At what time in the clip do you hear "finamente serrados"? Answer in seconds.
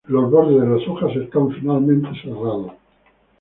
1.51-2.71